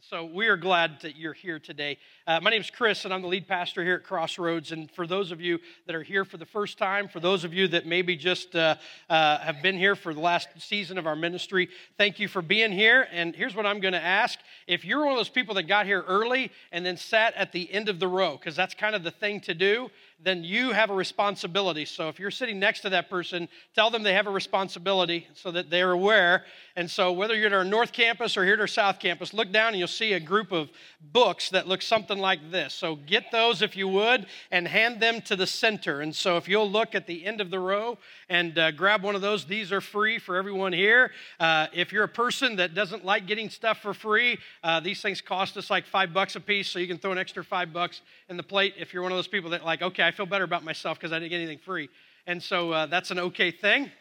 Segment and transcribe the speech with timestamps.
[0.00, 1.98] And so we are glad that you're here today.
[2.26, 4.72] Uh, my name is Chris, and I'm the lead pastor here at Crossroads.
[4.72, 7.52] And for those of you that are here for the first time, for those of
[7.52, 8.76] you that maybe just uh,
[9.10, 11.68] uh, have been here for the last season of our ministry,
[11.98, 13.08] thank you for being here.
[13.12, 15.84] And here's what I'm going to ask if you're one of those people that got
[15.84, 19.02] here early and then sat at the end of the row, because that's kind of
[19.02, 19.90] the thing to do,
[20.22, 21.84] then you have a responsibility.
[21.84, 25.50] So if you're sitting next to that person, tell them they have a responsibility so
[25.50, 26.44] that they're aware.
[26.76, 29.50] And so whether you're at our North Campus or here at our South Campus, look
[29.50, 30.70] down and you'll see a group of
[31.00, 32.74] books that look something like this.
[32.74, 36.00] So get those if you would and hand them to the center.
[36.00, 37.98] And so if you'll look at the end of the row
[38.28, 41.12] and uh, grab one of those, these are free for everyone here.
[41.38, 45.20] Uh, if you're a person that doesn't like getting stuff for free, uh, these things
[45.20, 48.02] cost us like five bucks a piece, so you can throw an extra five bucks
[48.28, 50.42] in the plate if you're one of those people that like, okay, I feel better
[50.42, 51.88] about myself because I didn't get anything free.
[52.26, 53.92] And so uh, that's an okay thing.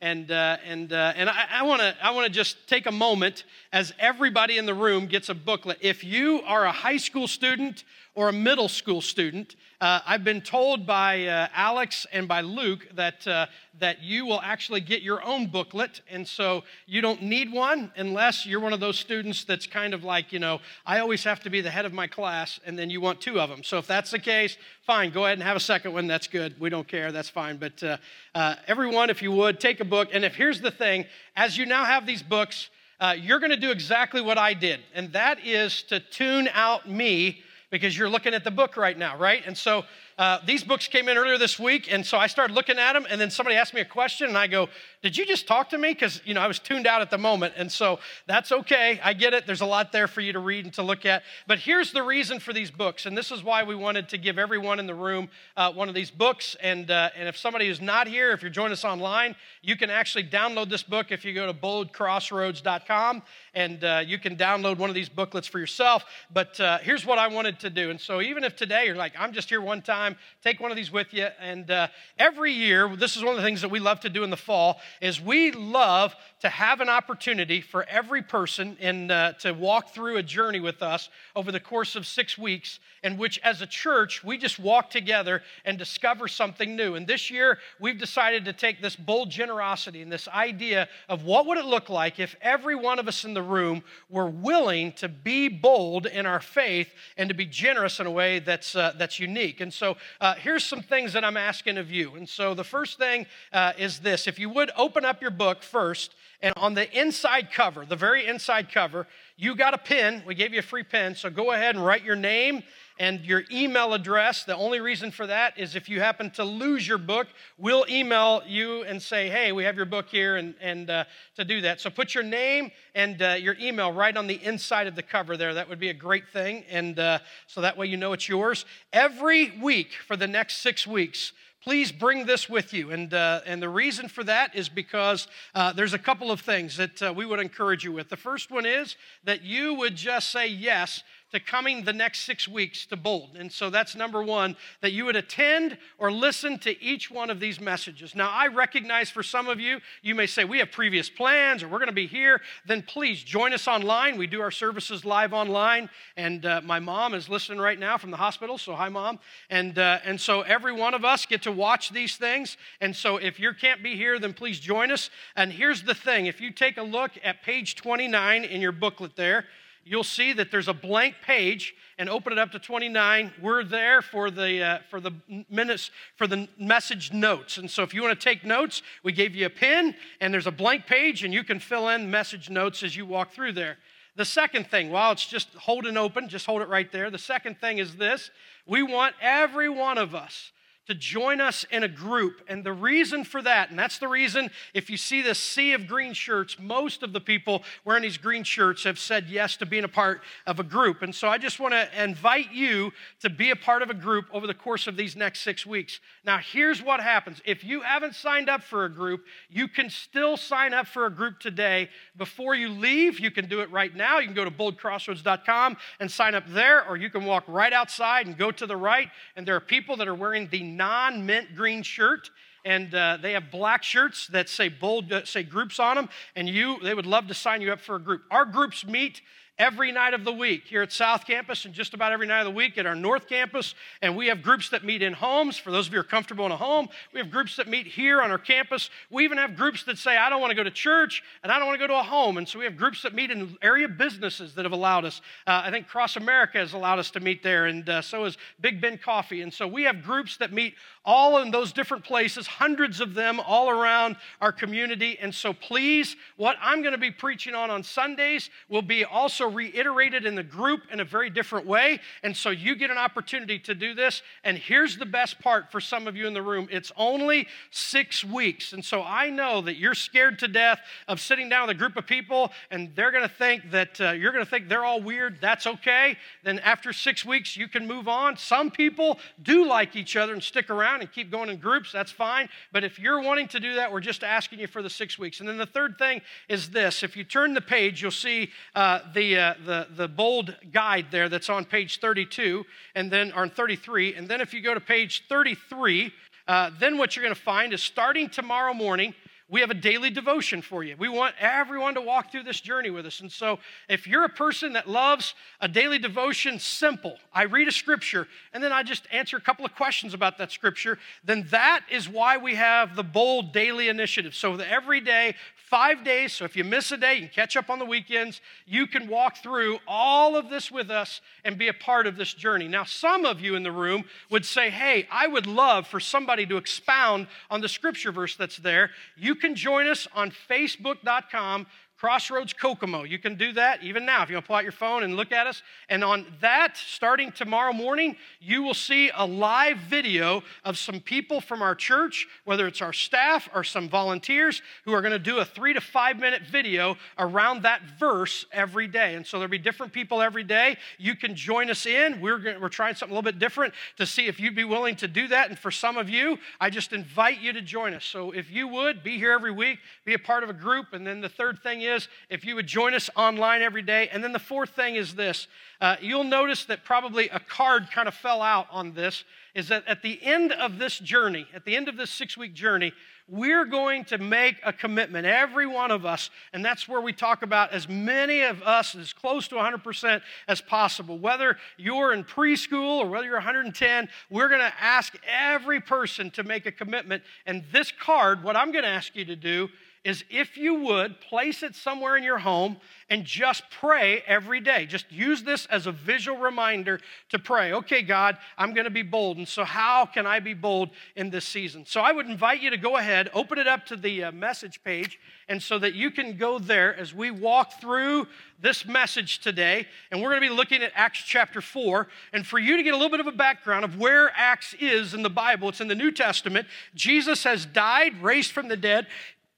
[0.00, 3.44] And, uh, and, uh, and I, I want to I wanna just take a moment
[3.72, 5.78] as everybody in the room gets a booklet.
[5.80, 7.84] If you are a high school student
[8.14, 12.86] or a middle school student, uh, I've been told by uh, Alex and by Luke
[12.94, 13.46] that, uh,
[13.80, 16.02] that you will actually get your own booklet.
[16.08, 20.04] And so you don't need one unless you're one of those students that's kind of
[20.04, 22.90] like, you know, I always have to be the head of my class, and then
[22.90, 23.64] you want two of them.
[23.64, 26.06] So if that's the case, fine, go ahead and have a second one.
[26.06, 26.60] That's good.
[26.60, 27.10] We don't care.
[27.10, 27.56] That's fine.
[27.56, 27.96] But uh,
[28.34, 30.10] uh, everyone, if you would, take a book.
[30.12, 32.68] And if here's the thing as you now have these books,
[33.00, 36.88] uh, you're going to do exactly what I did, and that is to tune out
[36.88, 37.42] me
[37.72, 39.42] because you're looking at the book right now, right?
[39.46, 39.82] And so
[40.18, 43.06] uh, these books came in earlier this week, and so I started looking at them,
[43.08, 44.68] and then somebody asked me a question, and I go,
[45.02, 47.18] "Did you just talk to me?" Because you know I was tuned out at the
[47.18, 49.00] moment, and so that's okay.
[49.02, 49.46] I get it.
[49.46, 51.22] There's a lot there for you to read and to look at.
[51.46, 54.38] But here's the reason for these books, and this is why we wanted to give
[54.38, 56.56] everyone in the room uh, one of these books.
[56.62, 59.88] And uh, and if somebody is not here, if you're joining us online, you can
[59.88, 63.22] actually download this book if you go to boldcrossroads.com,
[63.54, 66.04] and uh, you can download one of these booklets for yourself.
[66.32, 69.14] But uh, here's what I wanted to do, and so even if today you're like,
[69.18, 71.28] "I'm just here one time." Time, take one of these with you.
[71.40, 71.88] And uh,
[72.18, 74.36] every year, this is one of the things that we love to do in the
[74.36, 79.94] fall, is we love to have an opportunity for every person in, uh, to walk
[79.94, 83.66] through a journey with us over the course of six weeks, in which, as a
[83.66, 86.94] church, we just walk together and discover something new.
[86.96, 91.46] And this year, we've decided to take this bold generosity and this idea of what
[91.46, 95.08] would it look like if every one of us in the room were willing to
[95.08, 99.20] be bold in our faith and to be generous in a way that's, uh, that's
[99.20, 99.60] unique.
[99.60, 102.14] And so, uh, here's some things that I'm asking of you.
[102.14, 105.62] And so, the first thing uh, is this if you would open up your book
[105.62, 110.22] first and on the inside cover, the very inside cover, you got a pen.
[110.26, 111.14] We gave you a free pen.
[111.14, 112.64] So go ahead and write your name
[112.98, 114.44] and your email address.
[114.44, 118.42] The only reason for that is if you happen to lose your book, we'll email
[118.46, 121.04] you and say, hey, we have your book here, and, and uh,
[121.36, 121.80] to do that.
[121.80, 125.36] So put your name and uh, your email right on the inside of the cover
[125.36, 125.54] there.
[125.54, 126.64] That would be a great thing.
[126.70, 128.64] And uh, so that way you know it's yours.
[128.92, 131.32] Every week for the next six weeks,
[131.62, 132.90] please bring this with you.
[132.90, 136.76] And, uh, and the reason for that is because uh, there's a couple of things
[136.76, 138.08] that uh, we would encourage you with.
[138.08, 142.46] The first one is that you would just say yes to coming the next six
[142.46, 143.36] weeks to Bold.
[143.36, 147.40] And so that's number one, that you would attend or listen to each one of
[147.40, 148.14] these messages.
[148.14, 151.68] Now, I recognize for some of you, you may say, we have previous plans or
[151.68, 152.40] we're going to be here.
[152.66, 154.18] Then please join us online.
[154.18, 155.88] We do our services live online.
[156.16, 158.58] And uh, my mom is listening right now from the hospital.
[158.58, 159.18] So, hi, mom.
[159.48, 162.58] And, uh, and so every one of us get to watch these things.
[162.80, 165.08] And so if you can't be here, then please join us.
[165.34, 169.16] And here's the thing if you take a look at page 29 in your booklet
[169.16, 169.46] there,
[169.84, 174.02] you'll see that there's a blank page and open it up to 29 we're there
[174.02, 175.12] for the uh, for the
[175.50, 177.58] minutes for the message notes.
[177.58, 180.46] And so if you want to take notes we gave you a pen and there's
[180.46, 183.78] a blank page and you can fill in message notes as you walk through there.
[184.16, 187.10] The second thing while it's just holding open just hold it right there.
[187.10, 188.30] The second thing is this.
[188.66, 190.52] We want every one of us
[190.86, 192.42] to join us in a group.
[192.48, 195.86] And the reason for that, and that's the reason if you see this sea of
[195.86, 199.84] green shirts, most of the people wearing these green shirts have said yes to being
[199.84, 201.02] a part of a group.
[201.02, 204.26] And so I just want to invite you to be a part of a group
[204.32, 206.00] over the course of these next six weeks.
[206.24, 210.36] Now, here's what happens if you haven't signed up for a group, you can still
[210.36, 211.88] sign up for a group today.
[212.16, 214.18] Before you leave, you can do it right now.
[214.18, 218.26] You can go to boldcrossroads.com and sign up there, or you can walk right outside
[218.26, 219.08] and go to the right.
[219.36, 222.30] And there are people that are wearing the non mint green shirt
[222.64, 226.48] and uh, they have black shirts that say bold uh, say groups on them and
[226.48, 228.22] you they would love to sign you up for a group.
[228.30, 229.20] Our groups meet
[229.62, 232.46] every night of the week here at South Campus and just about every night of
[232.46, 233.76] the week at our North Campus.
[234.02, 235.56] And we have groups that meet in homes.
[235.56, 237.86] For those of you who are comfortable in a home, we have groups that meet
[237.86, 238.90] here on our campus.
[239.08, 241.60] We even have groups that say, I don't want to go to church and I
[241.60, 242.38] don't want to go to a home.
[242.38, 245.20] And so we have groups that meet in area businesses that have allowed us.
[245.46, 248.38] Uh, I think Cross America has allowed us to meet there, and uh, so has
[248.60, 249.42] Big Ben Coffee.
[249.42, 250.74] And so we have groups that meet
[251.04, 255.18] all in those different places, hundreds of them all around our community.
[255.20, 259.48] And so please, what I'm going to be preaching on on Sundays will be also
[259.48, 262.00] reiterated in the group in a very different way.
[262.22, 264.22] And so you get an opportunity to do this.
[264.44, 268.24] And here's the best part for some of you in the room it's only six
[268.24, 268.72] weeks.
[268.72, 271.96] And so I know that you're scared to death of sitting down with a group
[271.96, 275.00] of people and they're going to think that uh, you're going to think they're all
[275.00, 275.38] weird.
[275.40, 276.16] That's okay.
[276.44, 278.36] Then after six weeks, you can move on.
[278.36, 281.92] Some people do like each other and stick around and keep going in groups.
[281.92, 282.48] That's fine.
[282.72, 285.40] But if you're wanting to do that, we're just asking you for the six weeks.
[285.40, 289.00] And then the third thing is this if you turn the page, you'll see uh,
[289.14, 294.14] the, uh, the, the bold guide there that's on page 32 and then on 33.
[294.14, 296.12] And then if you go to page 33,
[296.48, 299.14] uh, then what you're going to find is starting tomorrow morning,
[299.52, 300.96] we have a daily devotion for you.
[300.98, 303.20] We want everyone to walk through this journey with us.
[303.20, 307.72] And so, if you're a person that loves a daily devotion, simple, I read a
[307.72, 311.82] scripture and then I just answer a couple of questions about that scripture, then that
[311.90, 314.34] is why we have the bold daily initiative.
[314.34, 315.34] So, every day,
[315.72, 316.34] five days.
[316.34, 318.42] So, if you miss a day, you can catch up on the weekends.
[318.66, 322.34] You can walk through all of this with us and be a part of this
[322.34, 322.68] journey.
[322.68, 326.44] Now, some of you in the room would say, Hey, I would love for somebody
[326.44, 328.90] to expound on the scripture verse that's there.
[329.16, 331.66] You can join us on facebook.com
[332.02, 333.04] Crossroads Kokomo.
[333.04, 335.14] You can do that even now if you want to pull out your phone and
[335.14, 335.62] look at us.
[335.88, 341.40] And on that, starting tomorrow morning, you will see a live video of some people
[341.40, 345.38] from our church, whether it's our staff or some volunteers, who are going to do
[345.38, 349.14] a three to five minute video around that verse every day.
[349.14, 350.78] And so there'll be different people every day.
[350.98, 352.20] You can join us in.
[352.20, 354.96] We're, going, we're trying something a little bit different to see if you'd be willing
[354.96, 355.50] to do that.
[355.50, 358.04] And for some of you, I just invite you to join us.
[358.04, 360.94] So if you would, be here every week, be a part of a group.
[360.94, 364.08] And then the third thing is, is if you would join us online every day.
[364.08, 365.46] And then the fourth thing is this
[365.80, 369.24] uh, you'll notice that probably a card kind of fell out on this
[369.54, 372.54] is that at the end of this journey, at the end of this six week
[372.54, 372.92] journey,
[373.28, 377.42] we're going to make a commitment, every one of us, and that's where we talk
[377.42, 381.18] about as many of us as close to 100% as possible.
[381.18, 386.42] Whether you're in preschool or whether you're 110, we're going to ask every person to
[386.42, 387.22] make a commitment.
[387.46, 389.68] And this card, what I'm going to ask you to do
[390.04, 392.76] is if you would place it somewhere in your home
[393.08, 394.86] and just pray every day.
[394.86, 397.72] Just use this as a visual reminder to pray.
[397.72, 399.36] Okay, God, I'm going to be bold.
[399.36, 401.84] And so, how can I be bold in this season?
[401.86, 404.82] So, I would invite you to go ahead, open it up to the uh, message
[404.82, 408.26] page, and so that you can go there as we walk through
[408.60, 409.86] this message today.
[410.10, 412.08] And we're going to be looking at Acts chapter 4.
[412.32, 415.14] And for you to get a little bit of a background of where Acts is
[415.14, 416.66] in the Bible, it's in the New Testament.
[416.94, 419.06] Jesus has died, raised from the dead.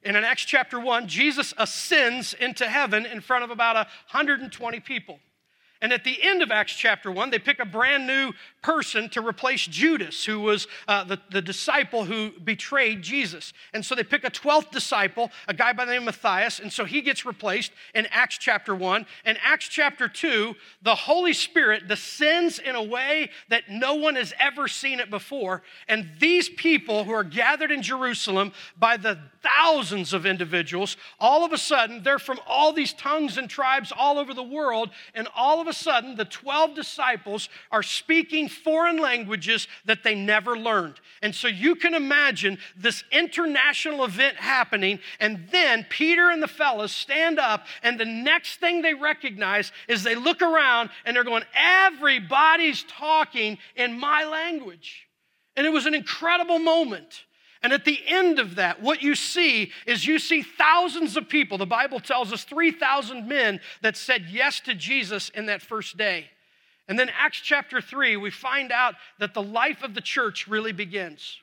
[0.04, 5.18] And in Acts chapter 1, Jesus ascends into heaven in front of about 120 people.
[5.80, 8.32] And at the end of Acts chapter 1, they pick a brand new
[8.64, 13.52] person to replace Judas, who was uh, the, the disciple who betrayed Jesus.
[13.74, 16.72] And so they pick a 12th disciple, a guy by the name of Matthias, and
[16.72, 19.04] so he gets replaced in Acts chapter 1.
[19.26, 24.32] In Acts chapter 2, the Holy Spirit descends in a way that no one has
[24.40, 25.62] ever seen it before.
[25.86, 31.52] And these people who are gathered in Jerusalem by the thousands of individuals, all of
[31.52, 35.60] a sudden, they're from all these tongues and tribes all over the world, and all
[35.60, 41.00] of a sudden, the 12 disciples are speaking foreign languages that they never learned.
[41.22, 46.92] And so you can imagine this international event happening, and then Peter and the fellas
[46.92, 51.44] stand up, and the next thing they recognize is they look around and they're going,
[51.54, 55.08] Everybody's talking in my language.
[55.56, 57.24] And it was an incredible moment.
[57.64, 61.56] And at the end of that, what you see is you see thousands of people.
[61.56, 66.26] The Bible tells us 3,000 men that said yes to Jesus in that first day.
[66.88, 70.72] And then Acts chapter 3, we find out that the life of the church really
[70.72, 71.38] begins.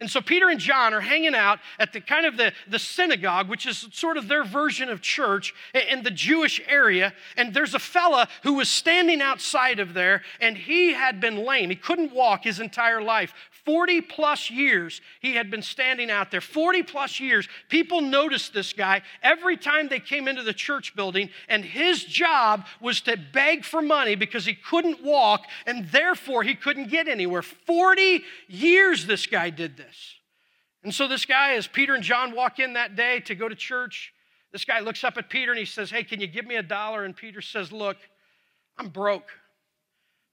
[0.00, 3.48] And so Peter and John are hanging out at the kind of the, the synagogue,
[3.48, 7.14] which is sort of their version of church in the Jewish area.
[7.36, 11.70] And there's a fella who was standing outside of there, and he had been lame.
[11.70, 13.32] He couldn't walk his entire life.
[13.64, 16.40] 40 plus years he had been standing out there.
[16.40, 17.48] 40 plus years.
[17.68, 22.66] People noticed this guy every time they came into the church building, and his job
[22.80, 27.42] was to beg for money because he couldn't walk, and therefore he couldn't get anywhere.
[27.42, 30.14] 40 years this guy did this.
[30.82, 33.54] And so, this guy, as Peter and John walk in that day to go to
[33.54, 34.12] church,
[34.52, 36.62] This guy looks up at Peter and he says, Hey, can you give me a
[36.62, 37.04] dollar?
[37.04, 37.96] And Peter says, Look,
[38.78, 39.30] I'm broke,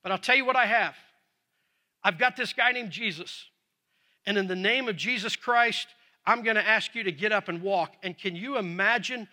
[0.03, 0.95] but I'll tell you what I have.
[2.03, 3.45] I've got this guy named Jesus.
[4.25, 5.87] And in the name of Jesus Christ,
[6.25, 7.95] I'm going to ask you to get up and walk.
[8.03, 9.27] And can you imagine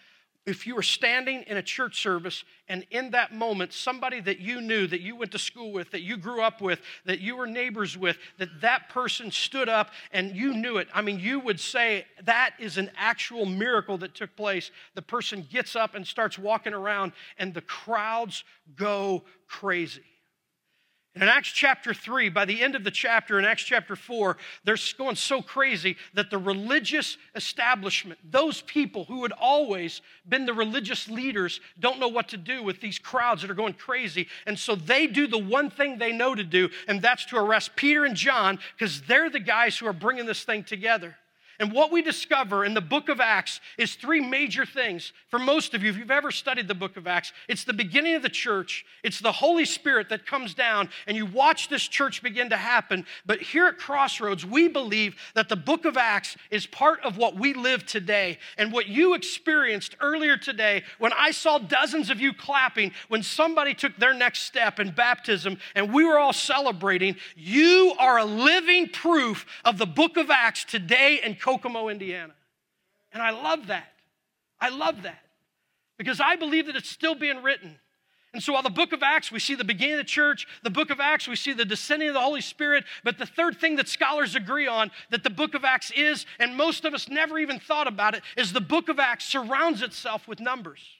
[0.49, 4.63] if you were standing in a church service and in that moment somebody that you
[4.63, 7.47] knew that you went to school with that you grew up with that you were
[7.47, 11.61] neighbors with that that person stood up and you knew it i mean you would
[11.61, 16.39] say that is an actual miracle that took place the person gets up and starts
[16.39, 18.43] walking around and the crowds
[18.75, 20.01] go crazy
[21.23, 24.77] in Acts chapter 3, by the end of the chapter in Acts chapter 4, they're
[24.97, 31.09] going so crazy that the religious establishment, those people who had always been the religious
[31.09, 34.29] leaders, don't know what to do with these crowds that are going crazy.
[34.47, 37.77] And so they do the one thing they know to do, and that's to arrest
[37.77, 41.17] Peter and John because they're the guys who are bringing this thing together.
[41.61, 45.13] And what we discover in the book of Acts is three major things.
[45.29, 48.15] For most of you, if you've ever studied the book of Acts, it's the beginning
[48.15, 52.23] of the church, it's the Holy Spirit that comes down, and you watch this church
[52.23, 53.05] begin to happen.
[53.27, 57.35] But here at Crossroads, we believe that the book of Acts is part of what
[57.35, 58.39] we live today.
[58.57, 63.75] And what you experienced earlier today, when I saw dozens of you clapping when somebody
[63.75, 68.89] took their next step in baptism and we were all celebrating, you are a living
[68.89, 72.35] proof of the book of Acts today and Kokomo, Indiana.
[73.11, 73.95] And I love that.
[74.61, 75.23] I love that
[75.97, 77.79] because I believe that it's still being written.
[78.35, 80.69] And so, while the book of Acts, we see the beginning of the church, the
[80.69, 82.85] book of Acts, we see the descending of the Holy Spirit.
[83.03, 86.55] But the third thing that scholars agree on that the book of Acts is, and
[86.55, 90.29] most of us never even thought about it, is the book of Acts surrounds itself
[90.29, 90.98] with numbers.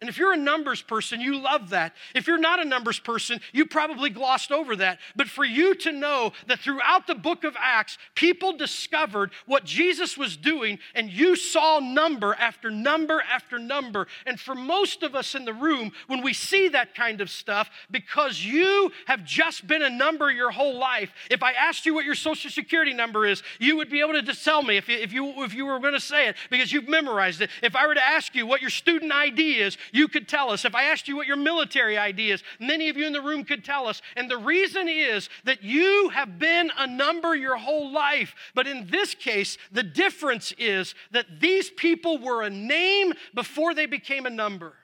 [0.00, 1.94] And if you're a numbers person, you love that.
[2.14, 4.98] If you're not a numbers person, you probably glossed over that.
[5.14, 10.16] But for you to know that throughout the book of Acts, people discovered what Jesus
[10.16, 14.06] was doing, and you saw number after number after number.
[14.24, 17.68] And for most of us in the room, when we see that kind of stuff,
[17.90, 22.06] because you have just been a number your whole life, if I asked you what
[22.06, 24.96] your social security number is, you would be able to just tell me if you,
[24.96, 27.50] if you, if you were going to say it because you've memorized it.
[27.62, 30.64] If I were to ask you what your student ID is, you could tell us.
[30.64, 33.44] If I asked you what your military ID is, many of you in the room
[33.44, 34.02] could tell us.
[34.16, 38.34] And the reason is that you have been a number your whole life.
[38.54, 43.86] But in this case, the difference is that these people were a name before they
[43.86, 44.74] became a number.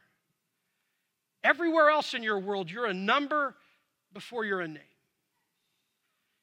[1.44, 3.54] Everywhere else in your world, you're a number
[4.12, 4.82] before you're a name.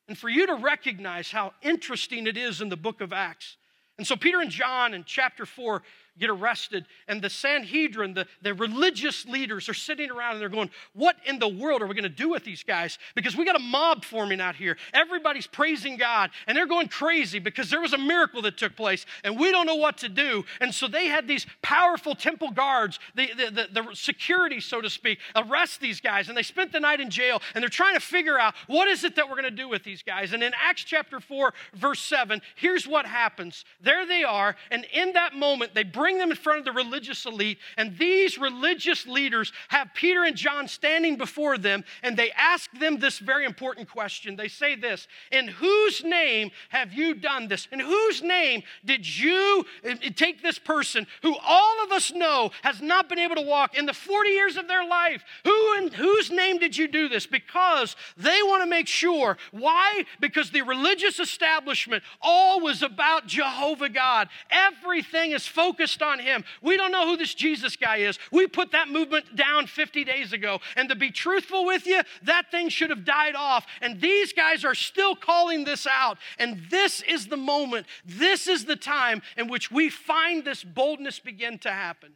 [0.07, 3.57] And for you to recognize how interesting it is in the book of Acts.
[3.97, 5.81] And so, Peter and John in chapter 4
[6.19, 10.69] get arrested, and the Sanhedrin, the, the religious leaders, are sitting around and they're going,
[10.93, 12.99] What in the world are we going to do with these guys?
[13.15, 14.77] Because we got a mob forming out here.
[14.93, 19.05] Everybody's praising God, and they're going crazy because there was a miracle that took place,
[19.23, 20.43] and we don't know what to do.
[20.61, 24.89] And so they had these powerful temple guards, the, the, the, the security, so to
[24.89, 27.99] speak, arrest these guys, and they spent the night in jail, and they're trying to
[27.99, 30.33] figure out what is it that we're going to do with these guys.
[30.33, 33.65] And in Acts chapter 4, verse 7, here's what happens.
[33.81, 36.71] There they are, and in that moment, they bring bring them in front of the
[36.73, 42.29] religious elite, and these religious leaders have Peter and John standing before them, and they
[42.31, 44.35] ask them this very important question.
[44.35, 47.69] They say this In whose name have you done this?
[47.71, 52.51] In whose name did you eh, eh, take this person who all of us know
[52.63, 55.23] has not been able to walk in the 40 years of their life?
[55.45, 57.25] Who in whose name did you do this?
[57.25, 59.37] Because they want to make sure.
[59.51, 60.03] Why?
[60.19, 64.27] Because the religious establishment all was about Jehovah God.
[64.51, 66.43] Everything is focused on him.
[66.61, 68.17] We don't know who this Jesus guy is.
[68.31, 70.59] We put that movement down 50 days ago.
[70.75, 73.65] And to be truthful with you, that thing should have died off.
[73.81, 76.17] And these guys are still calling this out.
[76.39, 81.19] And this is the moment, this is the time in which we find this boldness
[81.19, 82.13] begin to happen.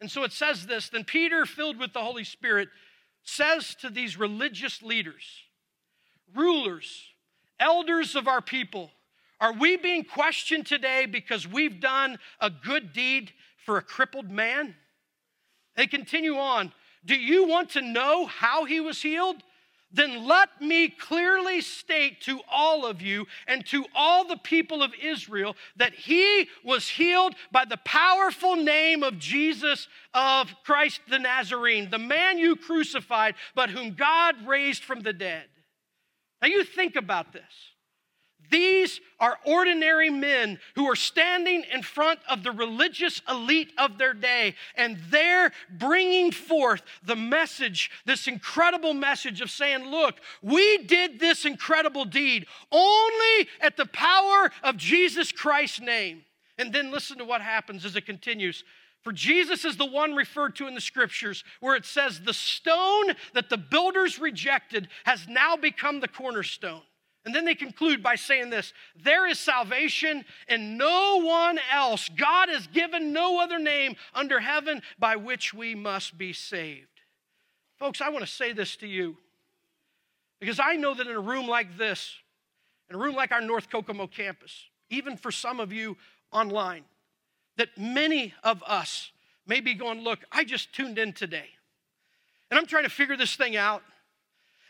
[0.00, 2.68] And so it says this Then Peter, filled with the Holy Spirit,
[3.22, 5.24] says to these religious leaders,
[6.34, 7.04] rulers,
[7.60, 8.90] elders of our people,
[9.40, 13.32] are we being questioned today because we've done a good deed
[13.64, 14.74] for a crippled man?
[15.76, 16.72] They continue on.
[17.04, 19.42] Do you want to know how he was healed?
[19.90, 24.92] Then let me clearly state to all of you and to all the people of
[25.02, 31.88] Israel that he was healed by the powerful name of Jesus of Christ the Nazarene,
[31.88, 35.46] the man you crucified, but whom God raised from the dead.
[36.42, 37.42] Now you think about this.
[38.50, 44.14] These are ordinary men who are standing in front of the religious elite of their
[44.14, 51.18] day, and they're bringing forth the message, this incredible message of saying, Look, we did
[51.18, 56.24] this incredible deed only at the power of Jesus Christ's name.
[56.58, 58.64] And then listen to what happens as it continues.
[59.02, 63.14] For Jesus is the one referred to in the scriptures where it says, The stone
[63.32, 66.82] that the builders rejected has now become the cornerstone.
[67.28, 72.08] And then they conclude by saying this There is salvation in no one else.
[72.08, 77.02] God has given no other name under heaven by which we must be saved.
[77.78, 79.18] Folks, I want to say this to you
[80.40, 82.14] because I know that in a room like this,
[82.88, 85.98] in a room like our North Kokomo campus, even for some of you
[86.32, 86.84] online,
[87.58, 89.10] that many of us
[89.46, 91.50] may be going, Look, I just tuned in today
[92.50, 93.82] and I'm trying to figure this thing out.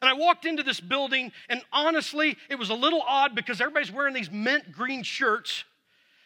[0.01, 3.93] And I walked into this building, and honestly, it was a little odd because everybody's
[3.93, 5.65] wearing these mint green shirts.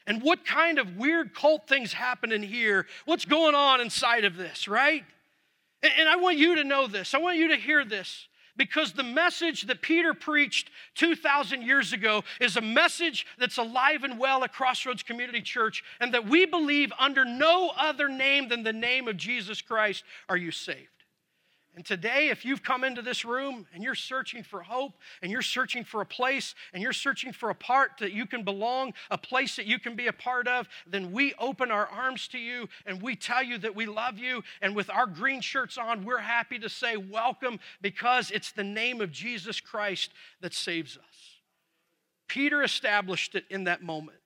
[0.07, 2.87] And what kind of weird cult things happen in here?
[3.05, 5.05] What's going on inside of this, right?
[5.83, 7.14] And, and I want you to know this.
[7.14, 8.26] I want you to hear this
[8.57, 14.19] because the message that Peter preached 2,000 years ago is a message that's alive and
[14.19, 18.73] well at Crossroads Community Church, and that we believe under no other name than the
[18.73, 20.88] name of Jesus Christ are you saved.
[21.75, 25.41] And today, if you've come into this room and you're searching for hope and you're
[25.41, 29.17] searching for a place and you're searching for a part that you can belong, a
[29.17, 32.69] place that you can be a part of, then we open our arms to you
[32.85, 34.43] and we tell you that we love you.
[34.61, 39.00] And with our green shirts on, we're happy to say welcome because it's the name
[39.00, 40.12] of Jesus Christ
[40.43, 41.41] that saves us.
[42.29, 44.19] Peter established it in that moment.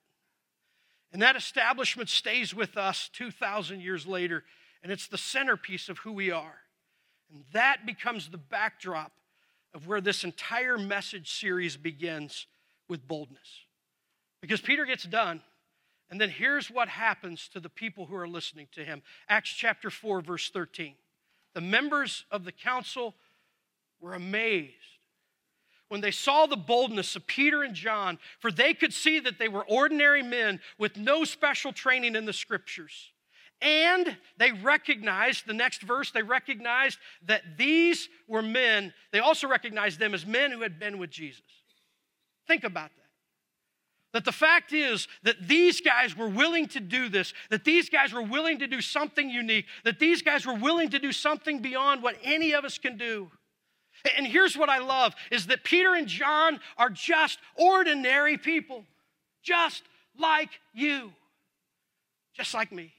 [1.13, 4.43] And that establishment stays with us 2,000 years later,
[4.83, 6.59] and it's the centerpiece of who we are.
[7.31, 9.11] And that becomes the backdrop
[9.73, 12.47] of where this entire message series begins
[12.87, 13.65] with boldness.
[14.41, 15.41] Because Peter gets done,
[16.09, 19.89] and then here's what happens to the people who are listening to him Acts chapter
[19.89, 20.95] 4, verse 13.
[21.53, 23.15] The members of the council
[23.99, 24.73] were amazed
[25.89, 29.47] when they saw the boldness of Peter and John, for they could see that they
[29.47, 33.11] were ordinary men with no special training in the scriptures.
[33.61, 39.99] And they recognized, the next verse, they recognized that these were men, they also recognized
[39.99, 41.41] them as men who had been with Jesus.
[42.47, 43.03] Think about that.
[44.13, 48.13] That the fact is that these guys were willing to do this, that these guys
[48.13, 52.01] were willing to do something unique, that these guys were willing to do something beyond
[52.01, 53.29] what any of us can do.
[54.15, 58.85] And here's what I love is that Peter and John are just ordinary people,
[59.43, 59.83] just
[60.17, 61.11] like you,
[62.35, 62.93] just like me.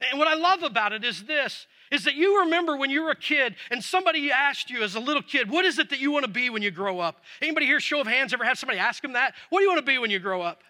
[0.00, 3.10] And what I love about it is this is that you remember when you were
[3.10, 6.10] a kid and somebody asked you as a little kid, what is it that you
[6.10, 7.22] want to be when you grow up?
[7.40, 9.34] Anybody here, show of hands, ever had somebody ask them that?
[9.48, 10.62] What do you want to be when you grow up?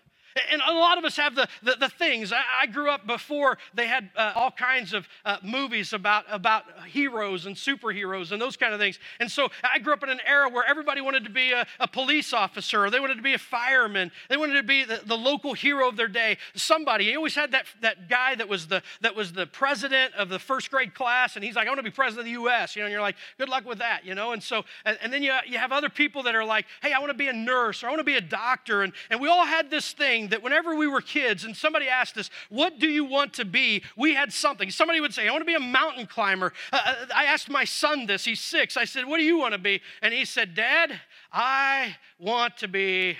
[0.50, 2.32] And a lot of us have the, the, the things.
[2.32, 6.64] I, I, grew up before they had uh, all kinds of uh, movies about, about
[6.86, 8.98] heroes and superheroes and those kind of things.
[9.20, 11.88] And so I grew up in an era where everybody wanted to be a, a
[11.88, 15.16] police officer, or they wanted to be a fireman, they wanted to be the, the
[15.16, 16.36] local hero of their day.
[16.54, 20.28] Somebody, you always had that, that guy that was, the, that was the president of
[20.28, 22.76] the first grade class, and he's like, I want to be president of the U.S.,
[22.76, 24.32] you know, and you're like, good luck with that, you know?
[24.32, 26.98] And so, and, and then you, you have other people that are like, hey, I
[26.98, 29.28] want to be a nurse, or I want to be a doctor, and, and we
[29.28, 32.88] all had this thing that whenever we were kids and somebody asked us, What do
[32.88, 33.82] you want to be?
[33.96, 34.70] we had something.
[34.70, 36.52] Somebody would say, I want to be a mountain climber.
[36.72, 38.76] Uh, uh, I asked my son this, he's six.
[38.76, 39.80] I said, What do you want to be?
[40.02, 41.00] And he said, Dad,
[41.32, 43.16] I want to be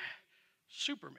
[0.70, 1.18] Superman.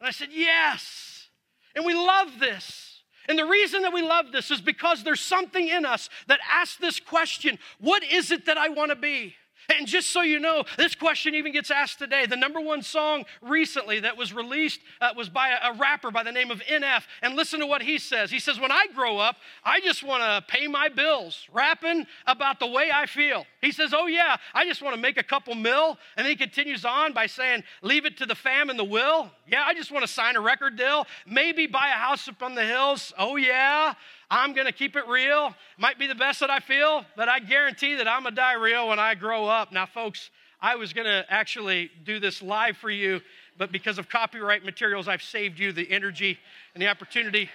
[0.00, 1.28] And I said, Yes.
[1.74, 3.02] And we love this.
[3.28, 6.76] And the reason that we love this is because there's something in us that asks
[6.76, 9.34] this question What is it that I want to be?
[9.74, 12.26] And just so you know, this question even gets asked today.
[12.26, 16.22] The number one song recently that was released uh, was by a, a, rapper by
[16.22, 17.02] the name of NF.
[17.22, 18.30] And listen to what he says.
[18.30, 22.60] He says, When I grow up, I just want to pay my bills, rapping about
[22.60, 23.44] the way I feel.
[23.60, 25.98] He says, Oh, yeah, I just want to make a couple mil.
[26.16, 29.30] And then he continues on by saying, Leave it to the fam and the will.
[29.48, 32.54] Yeah, I just want to sign a record deal, maybe buy a house up on
[32.54, 33.12] the hills.
[33.18, 33.94] Oh, yeah.
[34.30, 35.54] I'm going to keep it real.
[35.78, 38.54] Might be the best that I feel, but I guarantee that I'm going to die
[38.54, 39.72] real when I grow up.
[39.72, 43.20] Now, folks, I was going to actually do this live for you,
[43.56, 46.38] but because of copyright materials, I've saved you the energy
[46.74, 47.50] and the opportunity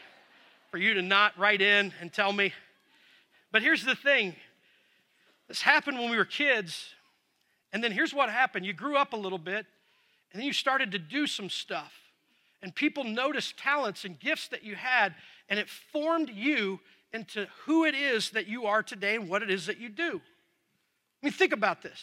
[0.70, 2.54] for you to not write in and tell me.
[3.52, 4.36] But here's the thing
[5.50, 6.94] this happened when we were kids,
[7.74, 9.66] and then here's what happened you grew up a little bit,
[10.32, 11.92] and then you started to do some stuff.
[12.64, 15.16] And people noticed talents and gifts that you had,
[15.50, 16.80] and it formed you
[17.14, 20.22] into who it is that you are today and what it is that you do.
[21.22, 22.02] I mean, think about this.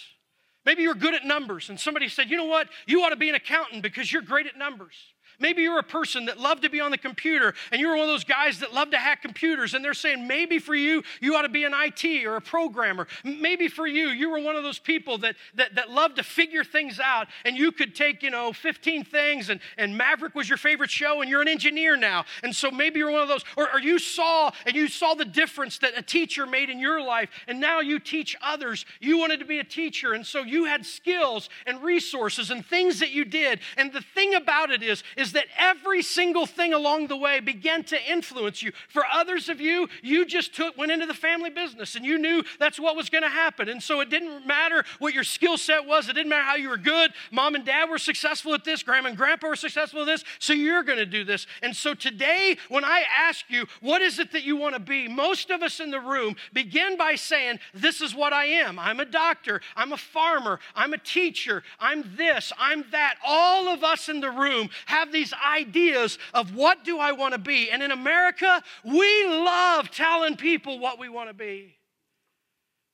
[0.65, 2.69] Maybe you're good at numbers, and somebody said, you know what?
[2.87, 4.95] You ought to be an accountant because you're great at numbers.
[5.41, 8.09] Maybe you're a person that loved to be on the computer and you're one of
[8.09, 11.43] those guys that love to hack computers and they're saying maybe for you, you ought
[11.43, 13.07] to be an IT or a programmer.
[13.25, 17.01] Maybe for you, you were one of those people that, that, that to figure things
[17.01, 20.91] out and you could take, you know, 15 things and, and Maverick was your favorite
[20.91, 22.25] show and you're an engineer now.
[22.43, 25.25] And so maybe you're one of those, or, or you saw and you saw the
[25.25, 28.85] difference that a teacher made in your life and now you teach others.
[29.01, 33.01] You wanted to be a teacher and so you had skills and resources and things
[33.01, 33.61] that you did.
[33.77, 37.85] And the thing about it is, is that every single thing along the way began
[37.85, 38.73] to influence you.
[38.89, 42.43] For others of you, you just took, went into the family business and you knew
[42.59, 43.69] that's what was going to happen.
[43.69, 46.69] And so it didn't matter what your skill set was, it didn't matter how you
[46.69, 47.13] were good.
[47.31, 50.53] Mom and dad were successful at this, grandma and grandpa were successful at this, so
[50.53, 51.47] you're going to do this.
[51.63, 55.09] And so today, when I ask you, what is it that you want to be?
[55.09, 58.79] Most of us in the room begin by saying, This is what I am.
[58.79, 63.17] I'm a doctor, I'm a farmer, I'm a teacher, I'm this, I'm that.
[63.27, 67.39] All of us in the room have these ideas of what do I want to
[67.39, 67.71] be.
[67.73, 71.75] And in America, we love telling people what we want to be.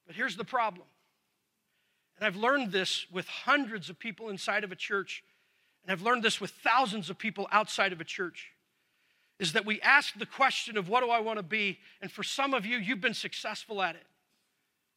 [0.06, 0.86] But here's the problem.
[2.16, 5.22] And I've learned this with hundreds of people inside of a church,
[5.82, 8.52] and I've learned this with thousands of people outside of a church.
[9.38, 11.78] Is that we ask the question of what do I want to be?
[12.00, 14.06] And for some of you, you've been successful at it.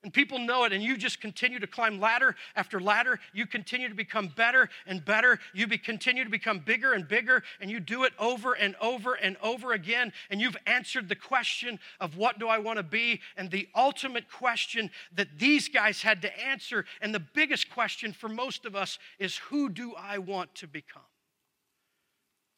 [0.07, 3.19] And people know it, and you just continue to climb ladder after ladder.
[3.33, 5.37] You continue to become better and better.
[5.53, 9.15] You be, continue to become bigger and bigger, and you do it over and over
[9.15, 10.13] and over again.
[10.29, 13.19] And you've answered the question of what do I want to be?
[13.35, 18.29] And the ultimate question that these guys had to answer, and the biggest question for
[18.29, 21.01] most of us, is who do I want to become?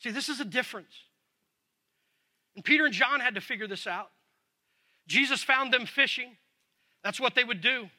[0.03, 0.93] See, this is a difference.
[2.55, 4.11] And Peter and John had to figure this out.
[5.07, 6.37] Jesus found them fishing.
[7.03, 7.89] That's what they would do.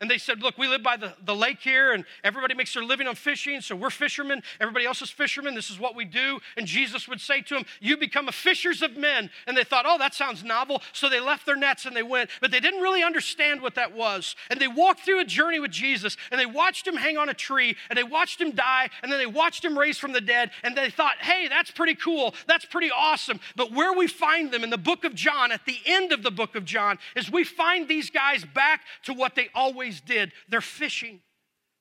[0.00, 2.82] And they said, Look, we live by the, the lake here, and everybody makes their
[2.82, 4.42] living on fishing, so we're fishermen.
[4.60, 5.54] Everybody else is fishermen.
[5.54, 6.40] This is what we do.
[6.56, 9.30] And Jesus would say to them, You become a fishers of men.
[9.46, 10.82] And they thought, Oh, that sounds novel.
[10.92, 12.30] So they left their nets and they went.
[12.40, 14.34] But they didn't really understand what that was.
[14.50, 17.34] And they walked through a journey with Jesus, and they watched him hang on a
[17.34, 20.50] tree, and they watched him die, and then they watched him raise from the dead,
[20.64, 22.34] and they thought, Hey, that's pretty cool.
[22.48, 23.38] That's pretty awesome.
[23.54, 26.32] But where we find them in the book of John, at the end of the
[26.32, 30.32] book of John, is we find these guys back to what they always always did.
[30.48, 31.20] They're fishing.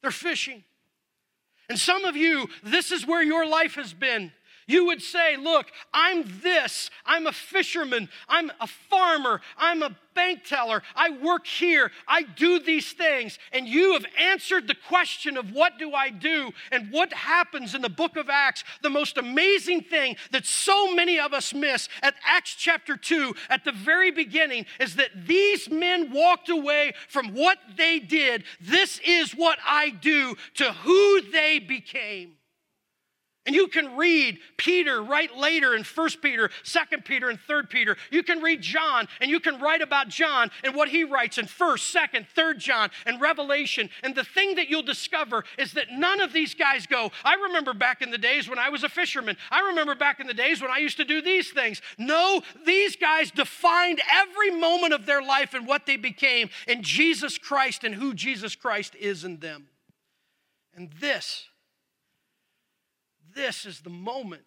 [0.01, 0.63] They're fishing.
[1.69, 4.33] And some of you, this is where your life has been.
[4.67, 6.89] You would say, Look, I'm this.
[7.06, 8.10] I'm a fisherman.
[8.28, 9.41] I'm a farmer.
[9.58, 10.84] I'm a bank teller.
[10.95, 11.91] I work here.
[12.08, 13.39] I do these things.
[13.52, 17.82] And you have answered the question of what do I do and what happens in
[17.82, 18.63] the book of Acts.
[18.82, 23.65] The most amazing thing that so many of us miss at Acts chapter 2 at
[23.65, 28.43] the very beginning is that these men walked away from what they did.
[28.62, 32.36] This is what I do to who they became.
[33.45, 37.97] And you can read Peter right later in 1 Peter, 2 Peter, and 3 Peter.
[38.10, 41.45] You can read John and you can write about John and what he writes in
[41.45, 43.89] 1st, 2nd, 3rd John and Revelation.
[44.01, 47.73] And the thing that you'll discover is that none of these guys go, I remember
[47.73, 49.36] back in the days when I was a fisherman.
[49.51, 51.82] I remember back in the days when I used to do these things.
[51.97, 57.38] No, these guys defined every moment of their life and what they became in Jesus
[57.38, 59.67] Christ and who Jesus Christ is in them.
[60.73, 61.49] And this
[63.35, 64.45] this is the moment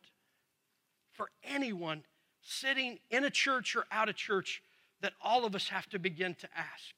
[1.12, 2.04] for anyone
[2.42, 4.62] sitting in a church or out of church
[5.00, 6.94] that all of us have to begin to ask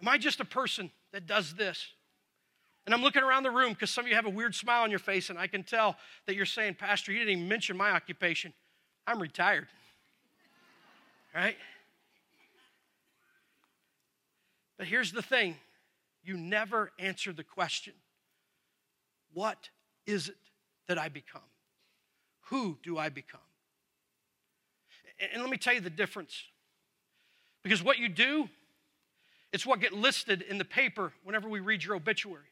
[0.00, 1.92] Am I just a person that does this?
[2.86, 4.90] And I'm looking around the room because some of you have a weird smile on
[4.90, 5.96] your face, and I can tell
[6.26, 8.52] that you're saying, Pastor, you didn't even mention my occupation.
[9.06, 9.68] I'm retired.
[11.32, 11.56] Right?
[14.76, 15.54] But here's the thing
[16.24, 17.92] you never answer the question
[19.32, 19.70] what
[20.06, 20.36] is it
[20.88, 21.42] that I become?
[22.46, 23.40] Who do I become?
[25.32, 26.44] And let me tell you the difference.
[27.62, 28.48] Because what you do,
[29.52, 32.44] it's what get listed in the paper whenever we read your obituary.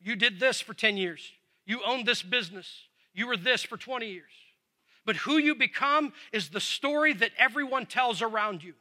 [0.00, 1.32] You did this for 10 years.
[1.64, 2.68] You owned this business.
[3.14, 4.30] You were this for 20 years.
[5.06, 8.74] But who you become is the story that everyone tells around you.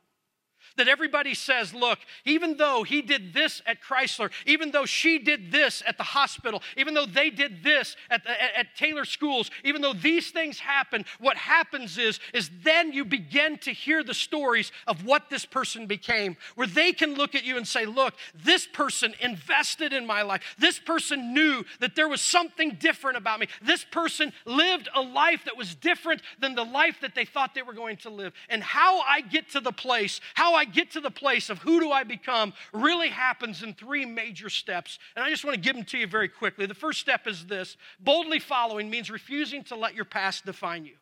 [0.77, 5.51] That everybody says, look, even though he did this at Chrysler, even though she did
[5.51, 9.81] this at the hospital, even though they did this at, at, at Taylor schools, even
[9.81, 14.71] though these things happen, what happens is, is then you begin to hear the stories
[14.87, 18.67] of what this person became, where they can look at you and say, look, this
[18.67, 20.55] person invested in my life.
[20.57, 23.47] This person knew that there was something different about me.
[23.61, 27.61] This person lived a life that was different than the life that they thought they
[27.61, 28.33] were going to live.
[28.49, 31.79] And how I get to the place, how I get to the place of who
[31.79, 34.99] do I become really happens in three major steps.
[35.15, 36.65] And I just want to give them to you very quickly.
[36.65, 40.95] The first step is this boldly following means refusing to let your past define you.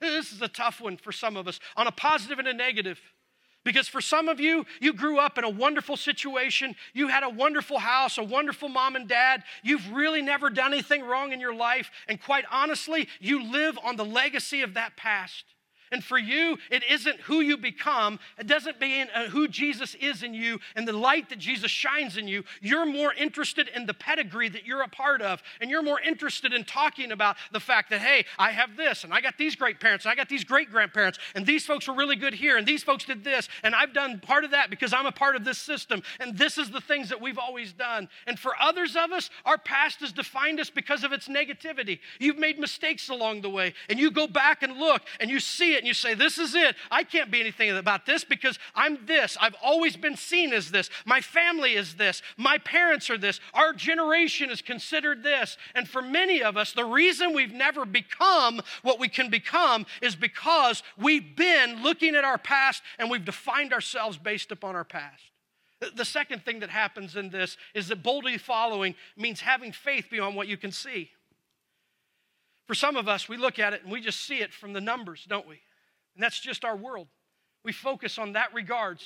[0.00, 2.98] This is a tough one for some of us on a positive and a negative.
[3.62, 6.74] Because for some of you, you grew up in a wonderful situation.
[6.94, 9.42] You had a wonderful house, a wonderful mom and dad.
[9.62, 11.90] You've really never done anything wrong in your life.
[12.08, 15.44] And quite honestly, you live on the legacy of that past.
[15.92, 18.20] And for you, it isn't who you become.
[18.38, 22.16] It doesn't mean uh, who Jesus is in you and the light that Jesus shines
[22.16, 22.44] in you.
[22.60, 25.42] You're more interested in the pedigree that you're a part of.
[25.60, 29.12] And you're more interested in talking about the fact that, hey, I have this, and
[29.12, 31.94] I got these great parents, and I got these great grandparents, and these folks were
[31.94, 34.92] really good here, and these folks did this, and I've done part of that because
[34.92, 36.02] I'm a part of this system.
[36.20, 38.08] And this is the things that we've always done.
[38.26, 41.98] And for others of us, our past has defined us because of its negativity.
[42.18, 45.74] You've made mistakes along the way, and you go back and look, and you see
[45.74, 46.76] it and you say, This is it.
[46.90, 49.36] I can't be anything about this because I'm this.
[49.40, 50.88] I've always been seen as this.
[51.04, 52.22] My family is this.
[52.36, 53.40] My parents are this.
[53.54, 55.56] Our generation is considered this.
[55.74, 60.14] And for many of us, the reason we've never become what we can become is
[60.14, 65.22] because we've been looking at our past and we've defined ourselves based upon our past.
[65.96, 70.36] The second thing that happens in this is that boldly following means having faith beyond
[70.36, 71.10] what you can see.
[72.66, 74.80] For some of us, we look at it and we just see it from the
[74.80, 75.60] numbers, don't we?
[76.14, 77.08] And that's just our world.
[77.64, 79.04] We focus on that regards.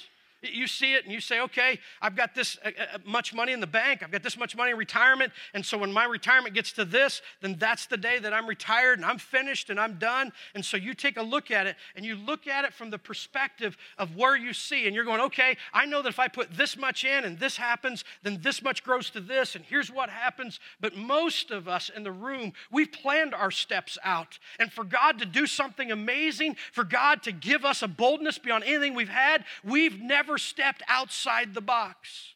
[0.52, 3.61] You see it and you say, okay, I've got this uh, uh, much money in
[3.61, 4.02] the bank.
[4.02, 5.33] I've got this much money in retirement.
[5.54, 8.98] And so when my retirement gets to this, then that's the day that I'm retired
[8.98, 10.33] and I'm finished and I'm done.
[10.54, 12.98] And so you take a look at it and you look at it from the
[12.98, 14.87] perspective of where you see.
[14.87, 17.57] And you're going, okay, I know that if I put this much in and this
[17.57, 19.54] happens, then this much grows to this.
[19.54, 20.61] And here's what happens.
[20.80, 24.38] But most of us in the room, we've planned our steps out.
[24.59, 28.64] And for God to do something amazing, for God to give us a boldness beyond
[28.64, 32.35] anything we've had, we've never never stepped outside the box.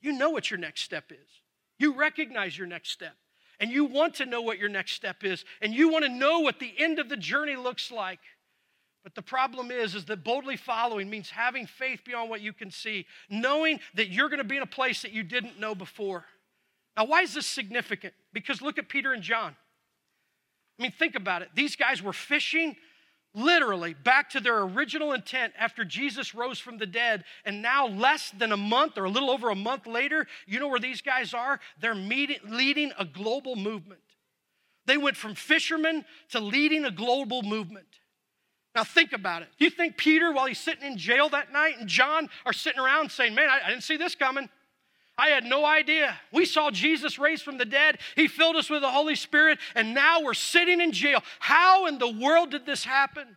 [0.00, 1.42] You know what your next step is.
[1.78, 3.14] You recognize your next step.
[3.58, 5.44] And you want to know what your next step is.
[5.60, 8.20] And you want to know what the end of the journey looks like.
[9.02, 12.70] But the problem is, is that boldly following means having faith beyond what you can
[12.70, 16.24] see, knowing that you're going to be in a place that you didn't know before.
[16.96, 18.14] Now, why is this significant?
[18.32, 19.56] Because look at Peter and John.
[20.78, 21.48] I mean, think about it.
[21.54, 22.76] These guys were fishing
[23.36, 27.22] literally back to their original intent after Jesus rose from the dead.
[27.44, 30.68] And now, less than a month or a little over a month later, you know
[30.68, 31.60] where these guys are?
[31.80, 34.00] They're meeting, leading a global movement.
[34.86, 37.86] They went from fishermen to leading a global movement.
[38.74, 39.48] Now, think about it.
[39.58, 43.10] You think Peter, while he's sitting in jail that night, and John are sitting around
[43.10, 44.48] saying, Man, I, I didn't see this coming?
[45.18, 46.18] I had no idea.
[46.30, 47.98] We saw Jesus raised from the dead.
[48.16, 51.22] He filled us with the Holy Spirit, and now we're sitting in jail.
[51.40, 53.36] How in the world did this happen?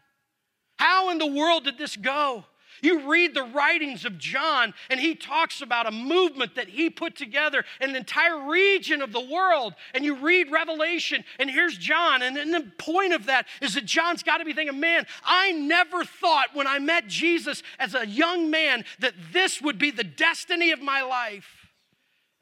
[0.78, 2.46] How in the world did this go?
[2.82, 7.16] You read the writings of John, and he talks about a movement that he put
[7.16, 9.74] together in an entire region of the world.
[9.94, 12.22] And you read Revelation, and here's John.
[12.22, 15.52] And, and the point of that is that John's got to be thinking, man, I
[15.52, 20.04] never thought when I met Jesus as a young man that this would be the
[20.04, 21.59] destiny of my life.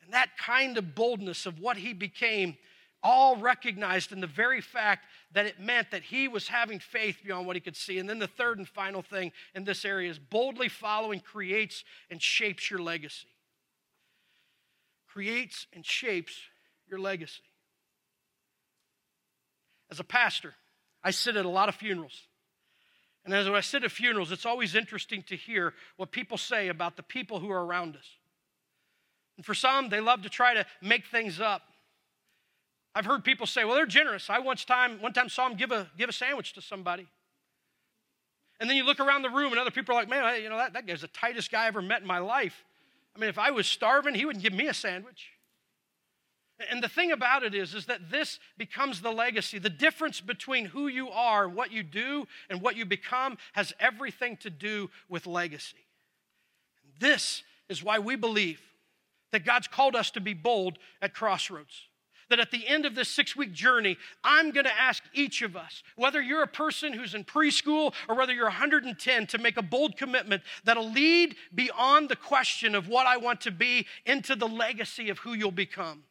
[0.07, 2.55] And that kind of boldness of what he became,
[3.03, 7.45] all recognized in the very fact that it meant that he was having faith beyond
[7.45, 7.99] what he could see.
[7.99, 12.21] And then the third and final thing in this area is boldly following creates and
[12.21, 13.27] shapes your legacy.
[15.09, 16.39] Creates and shapes
[16.89, 17.43] your legacy.
[19.91, 20.53] As a pastor,
[21.03, 22.27] I sit at a lot of funerals.
[23.25, 26.95] And as I sit at funerals, it's always interesting to hear what people say about
[26.95, 28.07] the people who are around us.
[29.37, 31.61] And for some, they love to try to make things up.
[32.95, 34.29] I've heard people say, well, they're generous.
[34.29, 37.07] I once time, one time saw them give a, give a sandwich to somebody.
[38.59, 40.57] And then you look around the room and other people are like, man, you know,
[40.57, 42.65] that, that guy's the tightest guy I ever met in my life.
[43.15, 45.29] I mean, if I was starving, he wouldn't give me a sandwich.
[46.71, 49.59] And the thing about it is, is that this becomes the legacy.
[49.59, 54.37] The difference between who you are, what you do, and what you become has everything
[54.37, 55.85] to do with legacy.
[56.99, 58.59] This is why we believe
[59.31, 61.87] that God's called us to be bold at Crossroads.
[62.29, 65.81] That at the end of this six week journey, I'm to ask each of us,
[65.95, 69.95] whether you're a person who's in preschool or whether you're 110, to make a bold
[69.97, 75.09] commitment that'll lead beyond the question of what I want to be into the legacy
[75.09, 76.03] of who you'll become.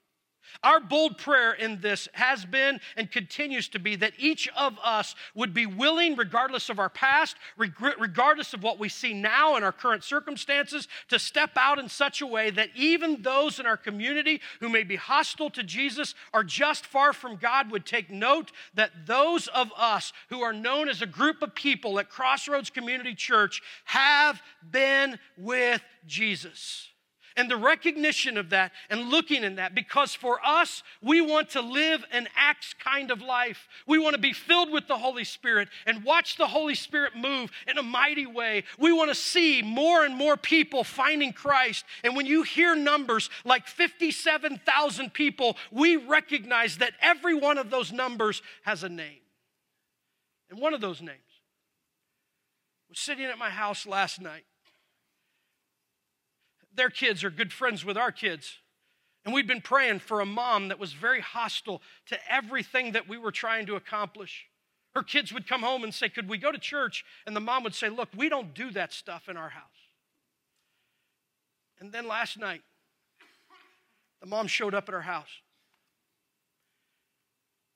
[0.62, 5.14] Our bold prayer in this has been and continues to be that each of us
[5.34, 9.72] would be willing, regardless of our past, regardless of what we see now in our
[9.72, 14.40] current circumstances, to step out in such a way that even those in our community
[14.60, 19.06] who may be hostile to Jesus or just far from God would take note that
[19.06, 23.62] those of us who are known as a group of people at Crossroads Community Church
[23.84, 26.88] have been with Jesus
[27.36, 31.60] and the recognition of that and looking in that because for us, we want to
[31.60, 33.68] live an Acts kind of life.
[33.86, 37.50] We want to be filled with the Holy Spirit and watch the Holy Spirit move
[37.68, 38.64] in a mighty way.
[38.78, 41.84] We want to see more and more people finding Christ.
[42.02, 47.92] And when you hear numbers like 57,000 people, we recognize that every one of those
[47.92, 49.20] numbers has a name.
[50.48, 51.18] And one of those names
[52.88, 54.44] was sitting at my house last night
[56.76, 58.58] their kids are good friends with our kids.
[59.24, 63.18] And we'd been praying for a mom that was very hostile to everything that we
[63.18, 64.46] were trying to accomplish.
[64.94, 67.04] Her kids would come home and say, Could we go to church?
[67.26, 69.64] And the mom would say, Look, we don't do that stuff in our house.
[71.80, 72.62] And then last night,
[74.20, 75.42] the mom showed up at our house.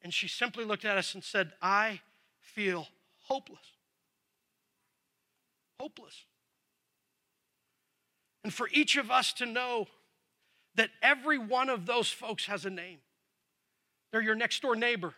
[0.02, 2.00] And she simply looked at us and said, I
[2.40, 2.88] feel
[3.24, 3.58] hopeless.
[5.78, 6.24] Hopeless.
[8.42, 9.86] And for each of us to know
[10.76, 12.98] that every one of those folks has a name.
[14.12, 15.14] They're your next door neighbor,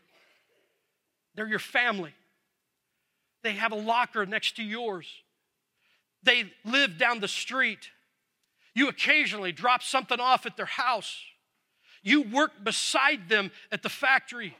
[1.34, 2.14] they're your family.
[3.42, 5.06] They have a locker next to yours,
[6.22, 7.90] they live down the street.
[8.74, 11.18] You occasionally drop something off at their house.
[12.02, 14.56] You work beside them at the factory.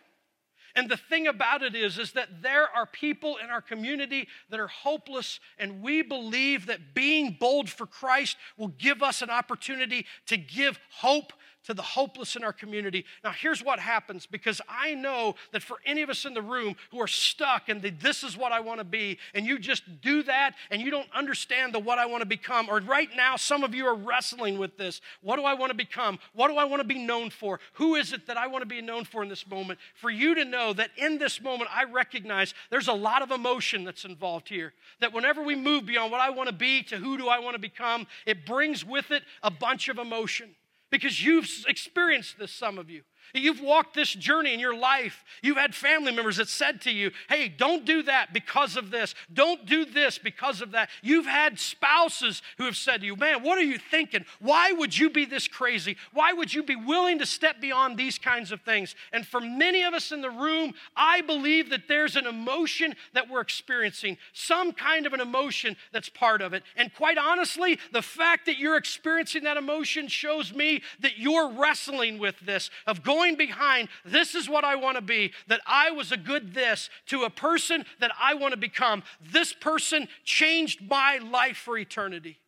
[0.74, 4.61] And the thing about it is, is that there are people in our community that
[4.61, 10.06] are hopeless, and we believe that being bold for Christ will give us an opportunity
[10.26, 11.32] to give hope
[11.64, 13.05] to the hopeless in our community.
[13.22, 16.77] Now, here's what happens because I know that for any of us in the room
[16.90, 20.22] who are stuck and this is what I want to be, and you just do
[20.25, 23.62] that and you don't understand the what I want to become, or right now, some
[23.62, 25.01] of you are wrestling with this.
[25.20, 26.18] What do I want to become?
[26.35, 27.61] What do I want to be known for?
[27.75, 29.79] Who is it that I want to be known for in this moment?
[29.94, 33.85] For you to know that in this moment, I recognize there's a lot of emotion
[33.85, 34.72] that's involved here.
[35.01, 37.55] That whenever we move beyond what I want to be to who do I want
[37.55, 40.55] to become, it brings with it a bunch of emotion
[40.92, 43.02] because you've experienced this, some of you.
[43.35, 45.25] You've walked this journey in your life.
[45.42, 49.14] You've had family members that said to you, hey, don't do that because of this.
[49.33, 50.90] Don't do this because of that.
[51.03, 54.25] You've had spouses who have said to you, man, what are you thinking?
[54.40, 55.97] Why would you be this crazy?
[56.12, 58.95] Why would you be willing to step beyond these kinds of things?
[59.12, 63.31] And for many of us in the room, I believe that there's an emotion that
[63.31, 66.62] we're experiencing, some kind of an emotion that's part of it.
[66.77, 72.18] And quite honestly, the fact that you're experiencing that emotion shows me that you're wrestling
[72.18, 75.90] with this, of going going behind, this is what I want to be, that I
[75.90, 79.02] was a good this, to a person that I want to become.
[79.20, 82.38] This person changed my life for eternity.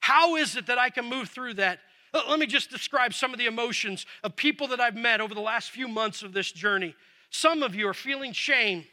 [0.00, 1.80] How is it that I can move through that?
[2.12, 5.40] Let me just describe some of the emotions of people that I've met over the
[5.40, 6.94] last few months of this journey.
[7.30, 8.84] Some of you are feeling shame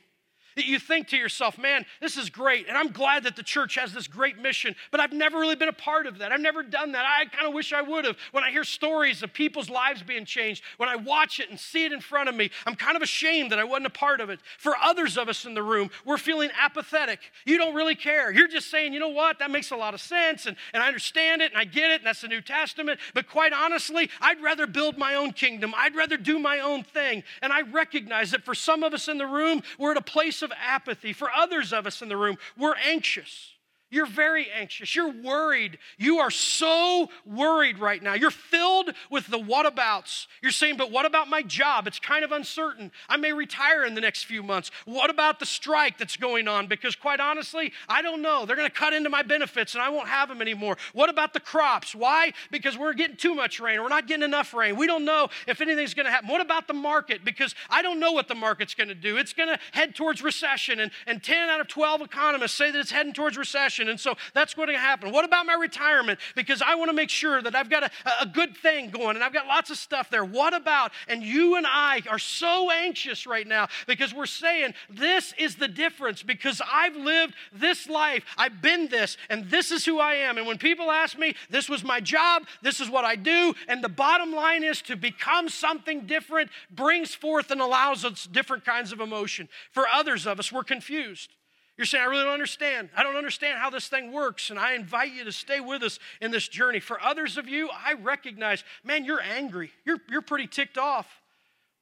[0.65, 2.67] you think to yourself, man, this is great.
[2.67, 5.69] And I'm glad that the church has this great mission, but I've never really been
[5.69, 6.31] a part of that.
[6.31, 7.05] I've never done that.
[7.05, 8.17] I kind of wish I would have.
[8.31, 11.85] When I hear stories of people's lives being changed, when I watch it and see
[11.85, 14.29] it in front of me, I'm kind of ashamed that I wasn't a part of
[14.29, 14.39] it.
[14.57, 17.19] For others of us in the room, we're feeling apathetic.
[17.45, 18.31] You don't really care.
[18.31, 20.87] You're just saying, you know what, that makes a lot of sense, and, and I
[20.87, 22.99] understand it, and I get it, and that's the New Testament.
[23.13, 25.73] But quite honestly, I'd rather build my own kingdom.
[25.75, 27.23] I'd rather do my own thing.
[27.41, 30.41] And I recognize that for some of us in the room, we're at a place
[30.41, 31.13] of of apathy.
[31.13, 33.53] For others of us in the room, we're anxious.
[33.89, 34.95] You're very anxious.
[34.95, 35.77] You're worried.
[35.97, 38.15] You are so worried right now.
[38.15, 40.27] You're filled with the whatabouts.
[40.41, 41.87] You're saying, but what about my job?
[41.87, 42.91] It's kind of uncertain.
[43.07, 44.71] I may retire in the next few months.
[44.83, 46.67] What about the strike that's going on?
[46.67, 48.45] Because quite honestly, I don't know.
[48.45, 50.77] They're going to cut into my benefits and I won't have them anymore.
[50.91, 51.95] What about the crops?
[51.95, 52.33] Why?
[52.51, 53.81] Because we're getting too much rain.
[53.81, 54.75] We're not getting enough rain.
[54.75, 56.27] We don't know if anything's going to happen.
[56.27, 57.23] What about the market?
[57.23, 59.15] Because I don't know what the market's going to do.
[59.15, 60.81] It's going to head towards recession.
[60.81, 63.76] And, and 10 out of 12 economists say that it's heading towards recession.
[63.79, 65.11] And so that's going to happen.
[65.11, 66.19] What about my retirement?
[66.35, 69.23] Because I want to make sure that I've got a, a good thing going and
[69.23, 70.25] I've got lots of stuff there.
[70.25, 70.91] What about?
[71.07, 75.67] And you and I are so anxious right now because we're saying this is the
[75.67, 78.23] difference because I've lived this life.
[78.37, 80.37] I've been this and this is who I am.
[80.37, 83.53] And when people ask me, this was my job, this is what I do.
[83.67, 88.65] And the bottom line is to become something different brings forth and allows us different
[88.65, 89.49] kinds of emotion.
[89.71, 91.33] For others of us, we're confused.
[91.77, 92.89] You're saying, I really don't understand.
[92.97, 94.49] I don't understand how this thing works.
[94.49, 96.79] And I invite you to stay with us in this journey.
[96.79, 99.71] For others of you, I recognize, man, you're angry.
[99.85, 101.07] You're, you're pretty ticked off.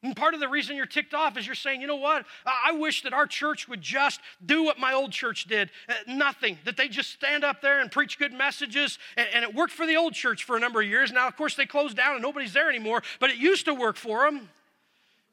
[0.03, 2.25] And part of the reason you're ticked off is you're saying, you know what?
[2.45, 5.71] I wish that our church would just do what my old church did.
[5.89, 6.59] Uh, nothing.
[6.65, 8.99] That they just stand up there and preach good messages.
[9.17, 11.11] And, and, it worked for the old church for a number of years.
[11.11, 13.95] Now, of course, they closed down and nobody's there anymore, but it used to work
[13.95, 14.49] for them.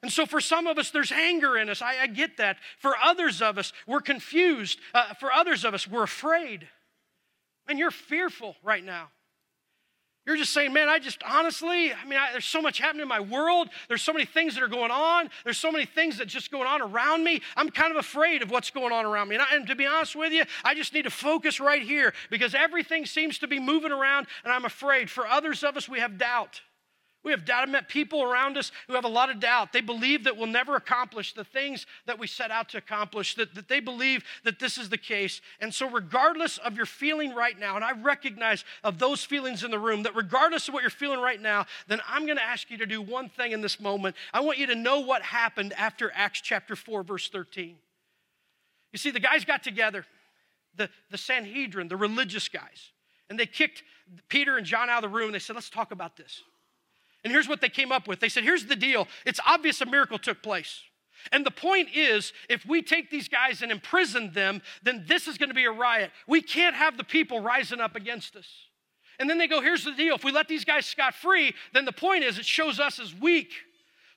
[0.03, 1.81] And so, for some of us, there's anger in us.
[1.81, 2.57] I, I get that.
[2.79, 4.81] For others of us, we're confused.
[4.93, 6.69] Uh, for others of us, we're afraid.
[7.69, 9.11] And you're fearful right now.
[10.25, 13.09] You're just saying, man, I just honestly, I mean, I, there's so much happening in
[13.09, 13.69] my world.
[13.89, 15.31] There's so many things that are going on.
[15.43, 17.41] There's so many things that just going on around me.
[17.57, 19.37] I'm kind of afraid of what's going on around me.
[19.37, 22.13] And, I, and to be honest with you, I just need to focus right here
[22.31, 25.11] because everything seems to be moving around and I'm afraid.
[25.11, 26.61] For others of us, we have doubt.
[27.25, 27.63] We have doubt.
[27.63, 29.73] I've met people around us who have a lot of doubt.
[29.73, 33.55] They believe that we'll never accomplish the things that we set out to accomplish, that,
[33.55, 35.41] that they believe that this is the case.
[35.61, 39.71] And so, regardless of your feeling right now, and I recognize of those feelings in
[39.71, 42.71] the room, that regardless of what you're feeling right now, then I'm going to ask
[42.71, 44.17] you to do one thing in this moment.
[44.35, 47.77] I want you to know what happened after Acts chapter 4, verse 13.
[48.93, 50.05] You see, the guys got together,
[50.77, 52.91] the, the Sanhedrin, the religious guys,
[53.31, 53.85] and they kicked
[54.29, 56.43] Peter and John out of the room and they said, Let's talk about this.
[57.25, 59.87] And here's what they came up with they said, Here's the deal it's obvious a
[59.87, 60.83] miracle took place.
[61.31, 65.39] And the point is, if we take these guys and imprison them, then this is
[65.39, 66.11] going to be a riot.
[66.27, 68.49] We can't have the people rising up against us.
[69.21, 71.85] And then they go, Here's the deal if we let these guys scot free, then
[71.85, 73.53] the point is, it shows us as weak.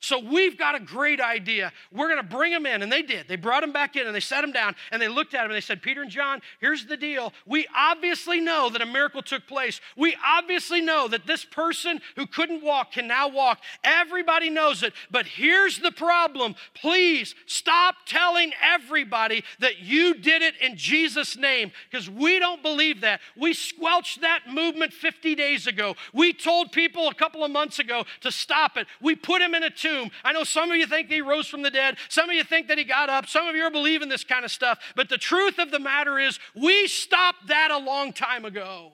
[0.05, 1.73] So we've got a great idea.
[1.91, 2.83] We're going to bring them in.
[2.83, 3.27] And they did.
[3.27, 5.49] They brought them back in and they sat them down and they looked at them
[5.49, 7.33] and they said, Peter and John, here's the deal.
[7.47, 9.81] We obviously know that a miracle took place.
[9.97, 13.61] We obviously know that this person who couldn't walk can now walk.
[13.83, 14.93] Everybody knows it.
[15.09, 16.53] But here's the problem.
[16.75, 23.01] Please stop telling everybody that you did it in Jesus' name because we don't believe
[23.01, 23.21] that.
[23.35, 25.95] We squelched that movement 50 days ago.
[26.13, 28.85] We told people a couple of months ago to stop it.
[29.01, 30.11] We put him in a tomb tomb.
[30.23, 31.97] I know some of you think he rose from the dead.
[32.09, 33.27] Some of you think that he got up.
[33.27, 34.79] Some of you are believing this kind of stuff.
[34.95, 38.93] But the truth of the matter is, we stopped that a long time ago.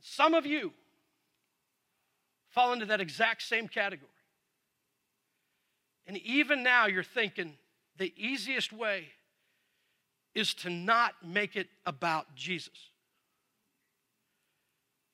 [0.00, 0.72] Some of you
[2.48, 4.08] fall into that exact same category.
[6.06, 7.56] And even now, you're thinking
[7.96, 9.08] the easiest way
[10.34, 12.90] is to not make it about Jesus.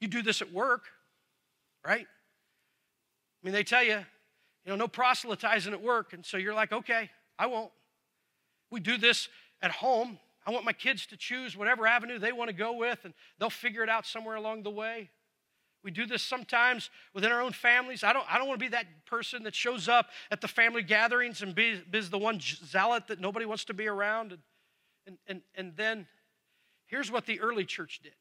[0.01, 0.85] You do this at work,
[1.85, 2.07] right?
[2.07, 4.05] I mean, they tell you
[4.67, 6.13] you know, no proselytizing at work.
[6.13, 7.09] And so you're like, okay,
[7.39, 7.71] I won't.
[8.71, 9.29] We do this
[9.63, 10.19] at home.
[10.45, 13.49] I want my kids to choose whatever avenue they want to go with, and they'll
[13.49, 15.11] figure it out somewhere along the way.
[15.85, 18.03] We do this sometimes within our own families.
[18.03, 20.83] I don't, I don't want to be that person that shows up at the family
[20.83, 24.33] gatherings and be, is the one zealot that nobody wants to be around.
[24.33, 24.41] And,
[25.07, 26.09] and, and, and then
[26.87, 28.15] here's what the early church did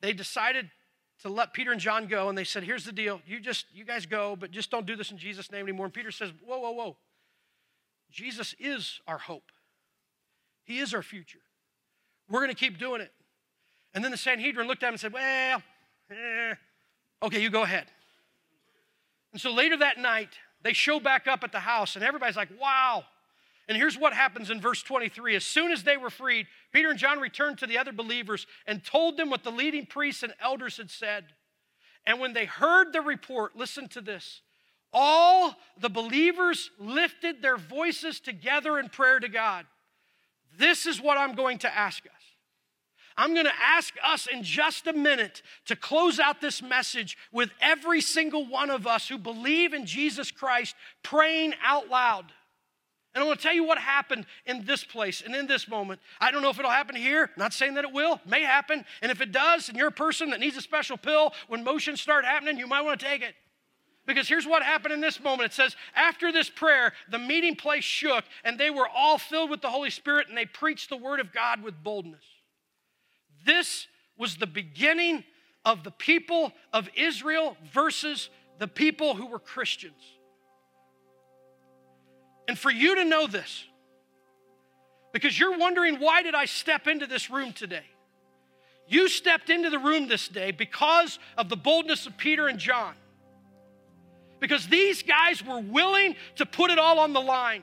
[0.00, 0.70] they decided
[1.22, 3.20] to let Peter and John go, and they said, Here's the deal.
[3.26, 5.86] You just, you guys go, but just don't do this in Jesus' name anymore.
[5.86, 6.96] And Peter says, Whoa, whoa, whoa.
[8.10, 9.50] Jesus is our hope,
[10.64, 11.40] He is our future.
[12.30, 13.12] We're going to keep doing it.
[13.94, 15.62] And then the Sanhedrin looked at him and said, Well,
[16.10, 16.54] eh,
[17.22, 17.86] okay, you go ahead.
[19.32, 20.30] And so later that night,
[20.62, 23.04] they show back up at the house, and everybody's like, Wow,
[23.68, 25.36] and here's what happens in verse 23.
[25.36, 28.82] As soon as they were freed, Peter and John returned to the other believers and
[28.82, 31.26] told them what the leading priests and elders had said.
[32.06, 34.40] And when they heard the report, listen to this.
[34.90, 39.66] All the believers lifted their voices together in prayer to God.
[40.56, 42.12] This is what I'm going to ask us.
[43.18, 47.50] I'm going to ask us in just a minute to close out this message with
[47.60, 52.32] every single one of us who believe in Jesus Christ praying out loud.
[53.18, 56.00] And I want to tell you what happened in this place and in this moment.
[56.20, 57.30] I don't know if it'll happen here.
[57.36, 58.20] Not saying that it will.
[58.24, 58.84] May happen.
[59.02, 62.00] And if it does, and you're a person that needs a special pill, when motions
[62.00, 63.34] start happening, you might want to take it.
[64.06, 65.50] Because here's what happened in this moment.
[65.50, 69.62] It says, after this prayer, the meeting place shook, and they were all filled with
[69.62, 72.22] the Holy Spirit, and they preached the word of God with boldness.
[73.44, 75.24] This was the beginning
[75.64, 80.17] of the people of Israel versus the people who were Christians.
[82.48, 83.64] And for you to know this,
[85.12, 87.84] because you're wondering, why did I step into this room today?
[88.88, 92.94] You stepped into the room this day because of the boldness of Peter and John.
[94.40, 97.62] Because these guys were willing to put it all on the line.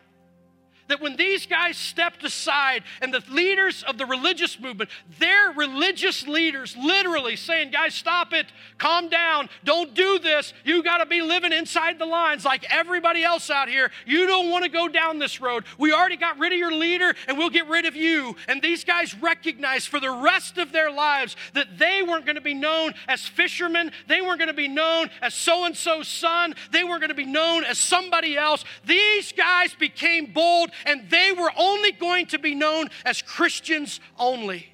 [0.87, 6.27] That when these guys stepped aside and the leaders of the religious movement, their religious
[6.27, 10.53] leaders literally saying, guys, stop it, calm down, don't do this.
[10.63, 13.91] You got to be living inside the lines like everybody else out here.
[14.05, 15.65] You don't want to go down this road.
[15.77, 18.35] We already got rid of your leader and we'll get rid of you.
[18.47, 22.41] And these guys recognized for the rest of their lives that they weren't going to
[22.41, 26.55] be known as fishermen, they weren't going to be known as so and so's son,
[26.71, 28.63] they weren't going to be known as somebody else.
[28.85, 34.67] These guys became bold and they were only going to be known as Christians only.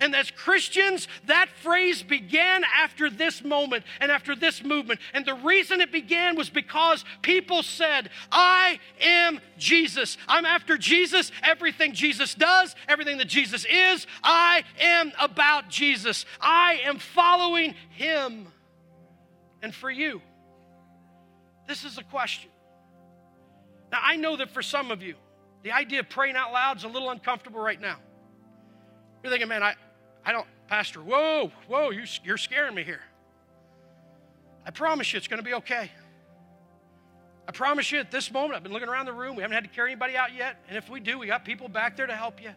[0.00, 5.00] And as Christians, that phrase began after this moment and after this movement.
[5.12, 10.16] And the reason it began was because people said, I am Jesus.
[10.28, 11.32] I'm after Jesus.
[11.42, 16.24] Everything Jesus does, everything that Jesus is, I am about Jesus.
[16.40, 18.46] I am following him.
[19.62, 20.22] And for you,
[21.66, 22.50] this is a question.
[23.90, 25.16] Now, I know that for some of you,
[25.62, 27.96] the idea of praying out loud is a little uncomfortable right now.
[29.22, 29.74] You're thinking, man, I,
[30.24, 33.00] I don't, Pastor, whoa, whoa, you, you're scaring me here.
[34.64, 35.90] I promise you it's going to be okay.
[37.48, 39.34] I promise you at this moment, I've been looking around the room.
[39.34, 40.62] We haven't had to carry anybody out yet.
[40.68, 42.50] And if we do, we got people back there to help you.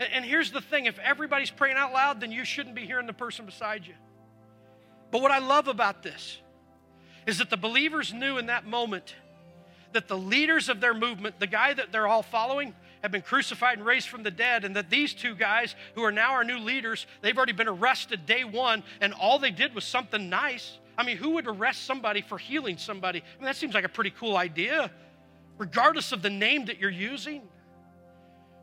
[0.00, 3.06] And, and here's the thing if everybody's praying out loud, then you shouldn't be hearing
[3.06, 3.94] the person beside you.
[5.12, 6.38] But what I love about this
[7.26, 9.14] is that the believers knew in that moment
[9.94, 13.78] that the leaders of their movement, the guy that they're all following, have been crucified
[13.78, 16.58] and raised from the dead, and that these two guys, who are now our new
[16.58, 20.78] leaders, they've already been arrested day one, and all they did was something nice.
[20.96, 23.20] I mean, who would arrest somebody for healing somebody?
[23.20, 24.90] I mean, that seems like a pretty cool idea,
[25.58, 27.42] regardless of the name that you're using.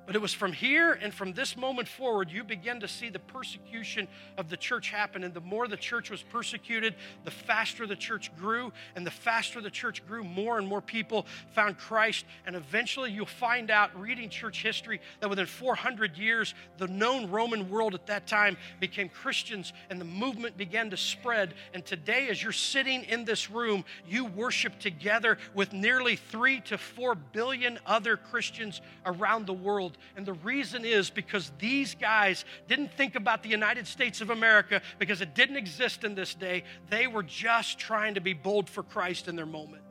[0.05, 3.19] But it was from here and from this moment forward, you begin to see the
[3.19, 5.23] persecution of the church happen.
[5.23, 8.73] And the more the church was persecuted, the faster the church grew.
[8.95, 12.25] And the faster the church grew, more and more people found Christ.
[12.45, 17.69] And eventually, you'll find out, reading church history, that within 400 years, the known Roman
[17.69, 21.53] world at that time became Christians and the movement began to spread.
[21.73, 26.77] And today, as you're sitting in this room, you worship together with nearly three to
[26.77, 29.97] four billion other Christians around the world world.
[30.15, 34.81] And the reason is because these guys didn't think about the United States of America
[34.99, 36.63] because it didn't exist in this day.
[36.89, 39.83] They were just trying to be bold for Christ in their moment.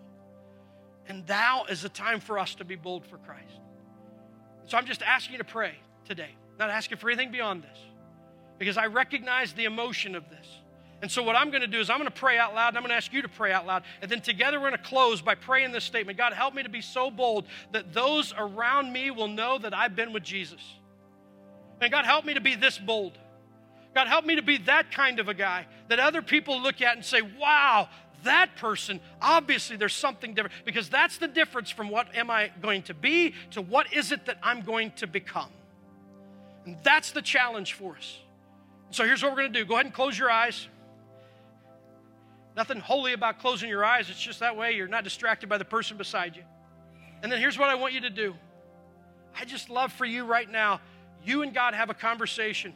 [1.09, 3.61] And now is the time for us to be bold for Christ.
[4.67, 5.75] So I'm just asking you to pray
[6.07, 7.79] today, not asking for anything beyond this,
[8.59, 10.47] because I recognize the emotion of this.
[11.03, 12.77] And so, what I'm going to do is I'm going to pray out loud, and
[12.77, 13.85] I'm going to ask you to pray out loud.
[14.03, 16.69] And then together, we're going to close by praying this statement God, help me to
[16.69, 20.61] be so bold that those around me will know that I've been with Jesus.
[21.81, 23.19] And God, help me to be this bold.
[23.95, 26.95] God, help me to be that kind of a guy that other people look at
[26.95, 27.89] and say, wow,
[28.25, 30.55] that person, obviously there's something different.
[30.65, 34.27] Because that's the difference from what am I going to be to what is it
[34.27, 35.51] that I'm going to become.
[36.67, 38.19] And that's the challenge for us.
[38.91, 40.69] So here's what we're going to do go ahead and close your eyes.
[42.57, 44.11] Nothing holy about closing your eyes.
[44.11, 46.43] It's just that way you're not distracted by the person beside you.
[47.23, 48.35] And then here's what I want you to do
[49.35, 50.81] I just love for you right now,
[51.25, 52.75] you and God have a conversation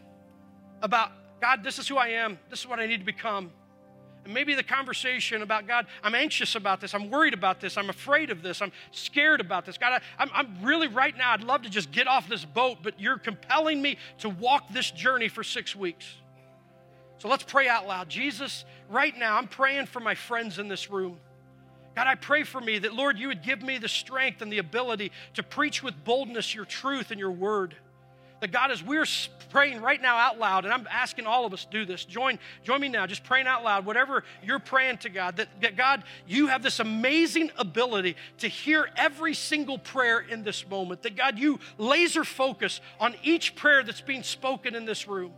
[0.82, 1.10] about
[1.40, 3.50] God, this is who I am, this is what I need to become.
[4.24, 7.90] And maybe the conversation about God, I'm anxious about this, I'm worried about this, I'm
[7.90, 9.76] afraid of this, I'm scared about this.
[9.76, 12.78] God, I, am I'm really right now, I'd love to just get off this boat,
[12.82, 16.06] but you're compelling me to walk this journey for six weeks.
[17.18, 18.08] So let's pray out loud.
[18.08, 21.18] Jesus, right now, I'm praying for my friends in this room.
[21.94, 24.58] God, I pray for me that, Lord, you would give me the strength and the
[24.58, 27.76] ability to preach with boldness your truth and your word.
[28.40, 29.06] That God, as we're
[29.50, 32.40] praying right now out loud, and I'm asking all of us to do this, join,
[32.64, 36.02] join me now, just praying out loud, whatever you're praying to God, that, that God,
[36.26, 41.02] you have this amazing ability to hear every single prayer in this moment.
[41.02, 45.32] That God, you laser focus on each prayer that's being spoken in this room.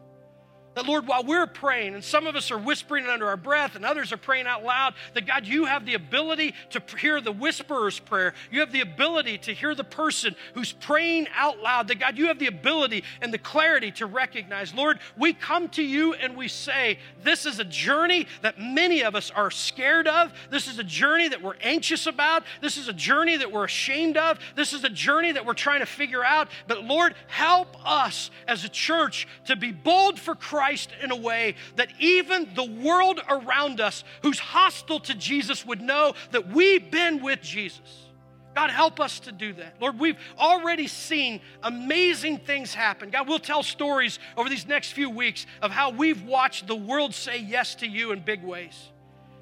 [0.77, 3.85] That, Lord, while we're praying, and some of us are whispering under our breath, and
[3.85, 7.99] others are praying out loud, that God, you have the ability to hear the whisperer's
[7.99, 8.35] prayer.
[8.51, 11.89] You have the ability to hear the person who's praying out loud.
[11.89, 14.75] That, God, you have the ability and the clarity to recognize.
[14.75, 19.15] Lord, we come to you and we say, This is a journey that many of
[19.15, 20.35] us are scared of.
[20.51, 22.45] This is a journey that we're anxious about.
[22.61, 24.39] This is a journey that we're ashamed of.
[24.57, 26.49] This is a journey that we're trying to figure out.
[26.69, 31.17] But, Lord, help us as a church to be bold for Christ Christ in a
[31.17, 36.91] way that even the world around us who's hostile to Jesus would know that we've
[36.91, 38.09] been with Jesus.
[38.53, 39.77] God, help us to do that.
[39.81, 43.11] Lord, we've already seen amazing things happen.
[43.11, 47.15] God, we'll tell stories over these next few weeks of how we've watched the world
[47.15, 48.89] say yes to you in big ways.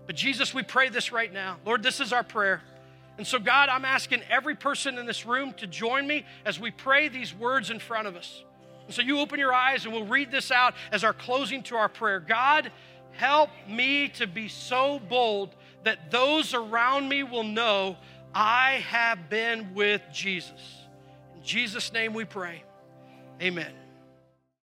[0.06, 1.56] But Jesus, we pray this right now.
[1.64, 2.60] Lord, this is our prayer.
[3.16, 6.70] And so, God, I'm asking every person in this room to join me as we
[6.70, 8.44] pray these words in front of us.
[8.86, 11.76] And so, you open your eyes and we'll read this out as our closing to
[11.76, 12.20] our prayer.
[12.20, 12.70] God,
[13.12, 15.54] help me to be so bold
[15.84, 17.96] that those around me will know
[18.34, 20.86] I have been with Jesus.
[21.36, 22.64] In Jesus' name we pray.
[23.40, 23.72] Amen.